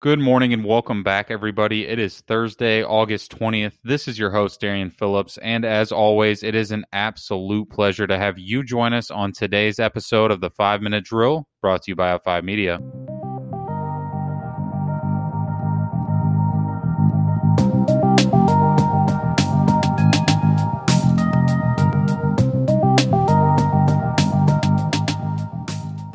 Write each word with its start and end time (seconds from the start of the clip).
Good 0.00 0.20
morning 0.20 0.52
and 0.52 0.64
welcome 0.64 1.02
back, 1.02 1.28
everybody. 1.28 1.84
It 1.84 1.98
is 1.98 2.20
Thursday, 2.20 2.84
August 2.84 3.36
20th. 3.36 3.72
This 3.82 4.06
is 4.06 4.16
your 4.16 4.30
host, 4.30 4.60
Darian 4.60 4.90
Phillips. 4.90 5.38
And 5.38 5.64
as 5.64 5.90
always, 5.90 6.44
it 6.44 6.54
is 6.54 6.70
an 6.70 6.84
absolute 6.92 7.68
pleasure 7.68 8.06
to 8.06 8.16
have 8.16 8.38
you 8.38 8.62
join 8.62 8.92
us 8.92 9.10
on 9.10 9.32
today's 9.32 9.80
episode 9.80 10.30
of 10.30 10.40
the 10.40 10.50
Five 10.50 10.82
Minute 10.82 11.02
Drill 11.02 11.48
brought 11.60 11.82
to 11.82 11.90
you 11.90 11.96
by 11.96 12.16
F5 12.16 12.44
Media. 12.44 12.78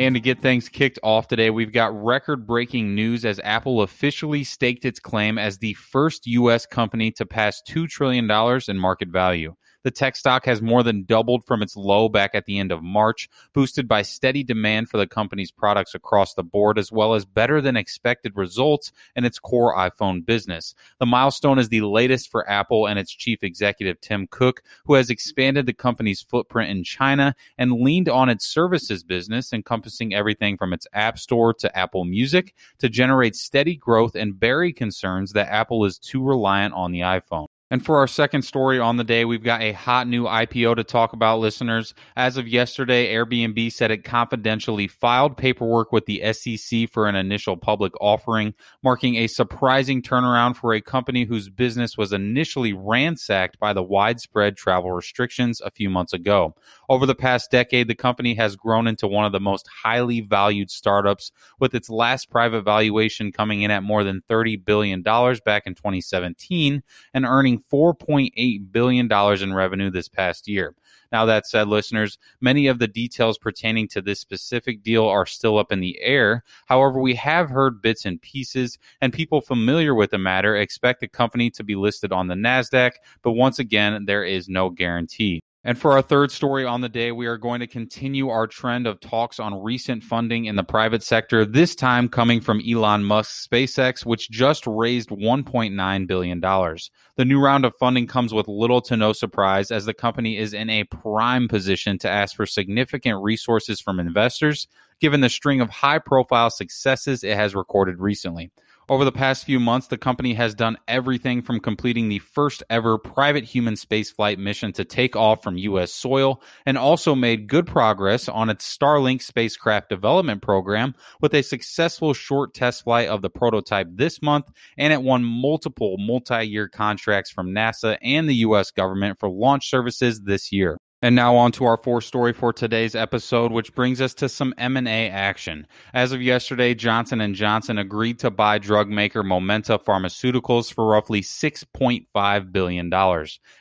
And 0.00 0.14
to 0.14 0.20
get 0.20 0.40
things 0.40 0.70
kicked 0.70 0.98
off 1.02 1.28
today, 1.28 1.50
we've 1.50 1.74
got 1.74 1.92
record 1.94 2.46
breaking 2.46 2.94
news 2.94 3.26
as 3.26 3.38
Apple 3.44 3.82
officially 3.82 4.44
staked 4.44 4.86
its 4.86 4.98
claim 4.98 5.36
as 5.36 5.58
the 5.58 5.74
first 5.74 6.26
U.S. 6.26 6.64
company 6.64 7.10
to 7.18 7.26
pass 7.26 7.60
$2 7.68 7.86
trillion 7.86 8.24
in 8.66 8.78
market 8.78 9.10
value. 9.10 9.54
The 9.82 9.90
tech 9.90 10.14
stock 10.14 10.44
has 10.44 10.60
more 10.60 10.82
than 10.82 11.04
doubled 11.04 11.46
from 11.46 11.62
its 11.62 11.74
low 11.74 12.10
back 12.10 12.34
at 12.34 12.44
the 12.44 12.58
end 12.58 12.70
of 12.70 12.82
March, 12.82 13.30
boosted 13.54 13.88
by 13.88 14.02
steady 14.02 14.44
demand 14.44 14.90
for 14.90 14.98
the 14.98 15.06
company's 15.06 15.50
products 15.50 15.94
across 15.94 16.34
the 16.34 16.42
board, 16.42 16.78
as 16.78 16.92
well 16.92 17.14
as 17.14 17.24
better 17.24 17.62
than 17.62 17.76
expected 17.76 18.36
results 18.36 18.92
in 19.16 19.24
its 19.24 19.38
core 19.38 19.74
iPhone 19.74 20.24
business. 20.24 20.74
The 20.98 21.06
milestone 21.06 21.58
is 21.58 21.70
the 21.70 21.80
latest 21.80 22.30
for 22.30 22.48
Apple 22.48 22.86
and 22.86 22.98
its 22.98 23.10
chief 23.10 23.42
executive, 23.42 24.00
Tim 24.02 24.26
Cook, 24.30 24.62
who 24.84 24.94
has 24.94 25.08
expanded 25.08 25.64
the 25.64 25.72
company's 25.72 26.20
footprint 26.20 26.70
in 26.70 26.84
China 26.84 27.34
and 27.56 27.80
leaned 27.80 28.10
on 28.10 28.28
its 28.28 28.46
services 28.46 29.02
business, 29.02 29.52
encompassing 29.52 30.14
everything 30.14 30.58
from 30.58 30.74
its 30.74 30.86
App 30.92 31.18
Store 31.18 31.54
to 31.54 31.78
Apple 31.78 32.04
Music, 32.04 32.54
to 32.78 32.90
generate 32.90 33.34
steady 33.34 33.76
growth 33.76 34.14
and 34.14 34.38
bury 34.38 34.74
concerns 34.74 35.32
that 35.32 35.48
Apple 35.48 35.86
is 35.86 35.98
too 35.98 36.22
reliant 36.22 36.74
on 36.74 36.92
the 36.92 37.00
iPhone. 37.00 37.46
And 37.72 37.84
for 37.84 37.98
our 37.98 38.08
second 38.08 38.42
story 38.42 38.80
on 38.80 38.96
the 38.96 39.04
day, 39.04 39.24
we've 39.24 39.44
got 39.44 39.62
a 39.62 39.70
hot 39.70 40.08
new 40.08 40.24
IPO 40.24 40.74
to 40.74 40.82
talk 40.82 41.12
about, 41.12 41.38
listeners. 41.38 41.94
As 42.16 42.36
of 42.36 42.48
yesterday, 42.48 43.14
Airbnb 43.14 43.72
said 43.72 43.92
it 43.92 44.02
confidentially 44.02 44.88
filed 44.88 45.36
paperwork 45.36 45.92
with 45.92 46.06
the 46.06 46.20
SEC 46.32 46.90
for 46.90 47.06
an 47.06 47.14
initial 47.14 47.56
public 47.56 47.92
offering, 48.00 48.54
marking 48.82 49.14
a 49.14 49.28
surprising 49.28 50.02
turnaround 50.02 50.56
for 50.56 50.74
a 50.74 50.80
company 50.80 51.24
whose 51.24 51.48
business 51.48 51.96
was 51.96 52.12
initially 52.12 52.72
ransacked 52.72 53.56
by 53.60 53.72
the 53.72 53.84
widespread 53.84 54.56
travel 54.56 54.90
restrictions 54.90 55.60
a 55.60 55.70
few 55.70 55.88
months 55.88 56.12
ago. 56.12 56.56
Over 56.88 57.06
the 57.06 57.14
past 57.14 57.52
decade, 57.52 57.86
the 57.86 57.94
company 57.94 58.34
has 58.34 58.56
grown 58.56 58.88
into 58.88 59.06
one 59.06 59.26
of 59.26 59.32
the 59.32 59.38
most 59.38 59.68
highly 59.68 60.22
valued 60.22 60.72
startups, 60.72 61.30
with 61.60 61.72
its 61.76 61.88
last 61.88 62.30
private 62.30 62.62
valuation 62.62 63.30
coming 63.30 63.62
in 63.62 63.70
at 63.70 63.84
more 63.84 64.02
than 64.02 64.22
$30 64.28 64.64
billion 64.64 65.02
back 65.02 65.68
in 65.68 65.76
2017 65.76 66.82
and 67.14 67.24
earning 67.24 67.59
$4.8 67.72 68.72
billion 68.72 69.10
in 69.10 69.54
revenue 69.54 69.90
this 69.90 70.08
past 70.08 70.48
year. 70.48 70.74
Now, 71.12 71.24
that 71.24 71.46
said, 71.46 71.66
listeners, 71.66 72.18
many 72.40 72.68
of 72.68 72.78
the 72.78 72.86
details 72.86 73.36
pertaining 73.36 73.88
to 73.88 74.00
this 74.00 74.20
specific 74.20 74.82
deal 74.82 75.06
are 75.06 75.26
still 75.26 75.58
up 75.58 75.72
in 75.72 75.80
the 75.80 76.00
air. 76.00 76.44
However, 76.66 77.00
we 77.00 77.14
have 77.16 77.50
heard 77.50 77.82
bits 77.82 78.04
and 78.04 78.22
pieces, 78.22 78.78
and 79.00 79.12
people 79.12 79.40
familiar 79.40 79.94
with 79.94 80.10
the 80.10 80.18
matter 80.18 80.56
expect 80.56 81.00
the 81.00 81.08
company 81.08 81.50
to 81.50 81.64
be 81.64 81.74
listed 81.74 82.12
on 82.12 82.28
the 82.28 82.34
NASDAQ, 82.34 82.92
but 83.22 83.32
once 83.32 83.58
again, 83.58 84.04
there 84.04 84.24
is 84.24 84.48
no 84.48 84.70
guarantee. 84.70 85.42
And 85.62 85.78
for 85.78 85.92
our 85.92 86.00
third 86.00 86.30
story 86.30 86.64
on 86.64 86.80
the 86.80 86.88
day, 86.88 87.12
we 87.12 87.26
are 87.26 87.36
going 87.36 87.60
to 87.60 87.66
continue 87.66 88.30
our 88.30 88.46
trend 88.46 88.86
of 88.86 88.98
talks 88.98 89.38
on 89.38 89.62
recent 89.62 90.02
funding 90.02 90.46
in 90.46 90.56
the 90.56 90.64
private 90.64 91.02
sector, 91.02 91.44
this 91.44 91.74
time 91.74 92.08
coming 92.08 92.40
from 92.40 92.62
Elon 92.66 93.04
Musk's 93.04 93.46
SpaceX, 93.46 94.06
which 94.06 94.30
just 94.30 94.66
raised 94.66 95.10
$1.9 95.10 96.06
billion. 96.06 96.40
The 96.40 97.24
new 97.26 97.38
round 97.38 97.66
of 97.66 97.76
funding 97.76 98.06
comes 98.06 98.32
with 98.32 98.48
little 98.48 98.80
to 98.80 98.96
no 98.96 99.12
surprise, 99.12 99.70
as 99.70 99.84
the 99.84 99.92
company 99.92 100.38
is 100.38 100.54
in 100.54 100.70
a 100.70 100.84
prime 100.84 101.46
position 101.46 101.98
to 101.98 102.08
ask 102.08 102.34
for 102.34 102.46
significant 102.46 103.22
resources 103.22 103.82
from 103.82 104.00
investors, 104.00 104.66
given 104.98 105.20
the 105.20 105.28
string 105.28 105.60
of 105.60 105.68
high 105.68 105.98
profile 105.98 106.48
successes 106.48 107.22
it 107.22 107.36
has 107.36 107.54
recorded 107.54 108.00
recently. 108.00 108.50
Over 108.90 109.04
the 109.04 109.12
past 109.12 109.44
few 109.44 109.60
months, 109.60 109.86
the 109.86 109.96
company 109.96 110.34
has 110.34 110.52
done 110.52 110.76
everything 110.88 111.42
from 111.42 111.60
completing 111.60 112.08
the 112.08 112.18
first 112.18 112.64
ever 112.68 112.98
private 112.98 113.44
human 113.44 113.74
spaceflight 113.74 114.38
mission 114.38 114.72
to 114.72 114.84
take 114.84 115.14
off 115.14 115.44
from 115.44 115.56
U.S. 115.56 115.92
soil 115.92 116.42
and 116.66 116.76
also 116.76 117.14
made 117.14 117.46
good 117.46 117.68
progress 117.68 118.28
on 118.28 118.50
its 118.50 118.76
Starlink 118.76 119.22
spacecraft 119.22 119.90
development 119.90 120.42
program 120.42 120.96
with 121.20 121.32
a 121.34 121.42
successful 121.44 122.14
short 122.14 122.52
test 122.52 122.82
flight 122.82 123.06
of 123.06 123.22
the 123.22 123.30
prototype 123.30 123.86
this 123.92 124.20
month. 124.22 124.46
And 124.76 124.92
it 124.92 125.02
won 125.02 125.22
multiple 125.22 125.94
multi 125.96 126.42
year 126.42 126.66
contracts 126.66 127.30
from 127.30 127.52
NASA 127.52 127.96
and 128.02 128.28
the 128.28 128.34
U.S. 128.34 128.72
government 128.72 129.20
for 129.20 129.28
launch 129.28 129.70
services 129.70 130.22
this 130.22 130.50
year. 130.50 130.80
And 131.02 131.16
now 131.16 131.34
on 131.34 131.50
to 131.52 131.64
our 131.64 131.78
fourth 131.78 132.04
story 132.04 132.34
for 132.34 132.52
today's 132.52 132.94
episode, 132.94 133.52
which 133.52 133.74
brings 133.74 134.02
us 134.02 134.12
to 134.14 134.28
some 134.28 134.52
M&A 134.58 135.08
action. 135.08 135.66
As 135.94 136.12
of 136.12 136.20
yesterday, 136.20 136.74
Johnson 136.74 137.32
& 137.34 137.34
Johnson 137.34 137.78
agreed 137.78 138.18
to 138.18 138.30
buy 138.30 138.58
drug 138.58 138.90
maker 138.90 139.22
Momenta 139.22 139.78
Pharmaceuticals 139.78 140.70
for 140.70 140.86
roughly 140.86 141.22
$6.5 141.22 142.52
billion. 142.52 142.92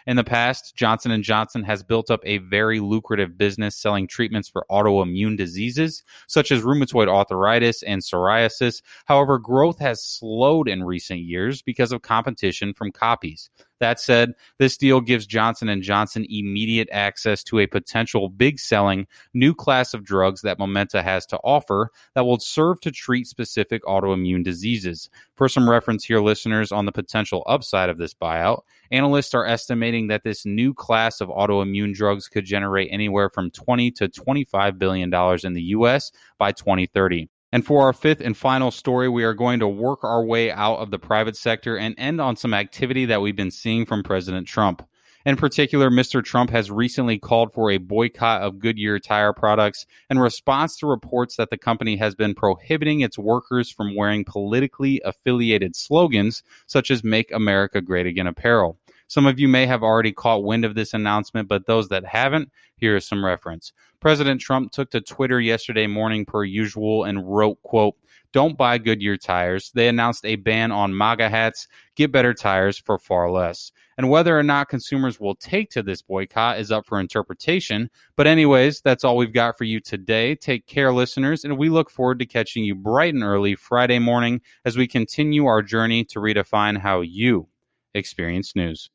In 0.06 0.18
the 0.18 0.24
past, 0.26 0.76
Johnson 0.76 1.22
& 1.22 1.24
Johnson 1.24 1.64
has 1.64 1.82
built 1.82 2.12
up 2.12 2.20
a 2.26 2.40
very 2.40 2.82
lucrative 2.82 3.38
business 3.38 3.78
selling 3.78 4.06
treatments 4.06 4.50
for 4.50 4.66
autoimmune 4.70 5.38
diseases, 5.38 6.04
such 6.28 6.52
as 6.52 6.64
rheumatoid 6.64 7.08
arthritis 7.08 7.84
and 7.84 8.02
psoriasis. 8.02 8.82
However, 9.06 9.38
growth 9.40 9.80
has 9.80 10.04
slowed 10.04 10.68
in 10.68 10.84
recent 10.84 11.22
years 11.22 11.62
because 11.62 11.94
of 11.94 12.02
competition 12.02 12.74
from 12.74 12.92
copies. 12.92 13.50
That 13.80 14.00
said, 14.00 14.34
this 14.58 14.78
deal 14.78 15.02
gives 15.02 15.26
Johnson 15.26 15.82
& 15.82 15.84
Johnson 15.84 16.26
immediate 16.30 16.90
access 16.92 17.44
to 17.46 17.60
a 17.60 17.68
potential 17.68 18.30
big 18.30 18.60
selling 18.60 19.08
new 19.34 19.54
class 19.54 19.94
of 19.94 20.04
drugs 20.04 20.42
that 20.42 20.60
Momenta 20.60 21.02
has 21.02 21.26
to 21.28 21.38
offer 21.44 21.92
that 22.14 22.26
will 22.26 22.40
serve 22.40 22.82
to 22.82 22.92
treat 22.92 23.28
specific 23.28 23.84
autoimmune 23.84 24.44
diseases. 24.44 25.10
For 25.36 25.48
some 25.48 25.70
reference 25.70 26.04
here 26.04 26.20
listeners 26.20 26.72
on 26.72 26.86
the 26.86 26.92
potential 26.92 27.44
upside 27.48 27.90
of 27.90 27.98
this 27.98 28.14
buyout, 28.14 28.62
analysts 28.92 29.34
are 29.34 29.46
estimating 29.46 30.08
that 30.08 30.24
this 30.24 30.46
new 30.46 30.74
class 30.74 31.22
of 31.22 31.30
autoimmune 31.30 31.94
drugs 31.94 32.28
could 32.28 32.46
generate 32.46 32.90
anywhere 32.92 33.30
from 33.30 33.52
20 33.52 33.92
to 33.92 34.10
25 34.10 34.78
billion 34.78 35.10
dollars 35.10 35.46
in 35.46 35.54
the 35.54 35.64
US 35.64 36.12
by 36.38 36.52
2030. 36.52 37.30
And 37.52 37.66
for 37.66 37.84
our 37.84 37.94
fifth 37.94 38.22
and 38.22 38.38
final 38.38 38.72
story, 38.72 39.10
we 39.10 39.24
are 39.24 39.34
going 39.34 39.60
to 39.60 39.68
work 39.68 40.04
our 40.04 40.24
way 40.24 40.52
out 40.52 40.78
of 40.78 40.92
the 40.92 41.00
private 41.00 41.36
sector 41.36 41.78
and 41.78 41.96
end 41.98 42.22
on 42.22 42.36
some 42.36 42.54
activity 42.54 43.06
that 43.06 43.22
we've 43.22 43.36
been 43.36 43.52
seeing 43.52 43.86
from 43.86 44.04
President 44.04 44.48
Trump. 44.48 44.84
In 45.26 45.36
particular, 45.36 45.90
Mr. 45.90 46.24
Trump 46.24 46.50
has 46.50 46.72
recently 46.72 47.20
called 47.20 47.54
for 47.54 47.70
a 47.70 47.78
boycott 47.78 48.42
of 48.42 48.58
Goodyear 48.58 49.00
tire 49.00 49.34
products 49.34 49.86
in 50.10 50.18
response 50.18 50.78
to 50.78 50.88
reports 50.88 51.36
that 51.36 51.50
the 51.50 51.58
company 51.58 51.98
has 51.98 52.16
been 52.16 52.34
prohibiting 52.34 53.02
its 53.02 53.18
workers 53.18 53.70
from 53.70 53.96
wearing 53.96 54.24
politically 54.24 55.02
affiliated 55.04 55.76
slogans 55.76 56.42
such 56.68 56.90
as 56.90 57.04
Make 57.04 57.34
America 57.34 57.82
Great 57.82 58.08
Again 58.08 58.28
apparel. 58.28 58.79
Some 59.10 59.26
of 59.26 59.40
you 59.40 59.48
may 59.48 59.66
have 59.66 59.82
already 59.82 60.12
caught 60.12 60.44
wind 60.44 60.64
of 60.64 60.76
this 60.76 60.94
announcement, 60.94 61.50
but 61.50 61.66
those 61.66 61.90
that 61.90 62.06
haven't, 62.06 62.52
here 62.78 62.96
is 62.96 63.08
some 63.08 63.26
reference. 63.26 63.74
President 64.00 64.40
Trump 64.40 64.72
took 64.72 64.92
to 64.92 65.02
Twitter 65.02 65.42
yesterday 65.42 65.88
morning 65.88 66.26
per 66.26 66.44
usual 66.44 67.06
and 67.06 67.28
wrote, 67.28 67.60
quote, 67.64 67.96
don't 68.32 68.56
buy 68.56 68.78
Goodyear 68.78 69.18
tires. 69.18 69.72
They 69.74 69.88
announced 69.88 70.24
a 70.26 70.36
ban 70.36 70.72
on 70.72 70.96
MAGA 70.96 71.28
hats. 71.28 71.68
Get 71.96 72.12
better 72.12 72.36
tires 72.36 72.78
for 72.78 73.00
far 73.00 73.32
less. 73.32 73.72
And 73.98 74.12
whether 74.12 74.38
or 74.38 74.44
not 74.44 74.70
consumers 74.70 75.20
will 75.20 75.34
take 75.34 75.72
to 75.72 75.82
this 75.82 76.04
boycott 76.04 76.60
is 76.60 76.72
up 76.72 76.86
for 76.86 77.00
interpretation. 77.00 77.90
But, 78.16 78.28
anyways, 78.28 78.82
that's 78.82 79.04
all 79.04 79.18
we've 79.18 79.34
got 79.34 79.58
for 79.58 79.64
you 79.64 79.80
today. 79.80 80.36
Take 80.36 80.68
care, 80.68 80.94
listeners, 80.94 81.44
and 81.44 81.58
we 81.58 81.70
look 81.70 81.90
forward 81.90 82.20
to 82.20 82.28
catching 82.28 82.64
you 82.64 82.76
bright 82.76 83.16
and 83.16 83.24
early 83.24 83.56
Friday 83.56 83.98
morning 83.98 84.42
as 84.64 84.78
we 84.78 84.88
continue 84.88 85.48
our 85.48 85.64
journey 85.64 86.06
to 86.06 86.20
redefine 86.20 86.78
how 86.78 87.02
you 87.02 87.48
experience 87.96 88.56
news. 88.56 88.92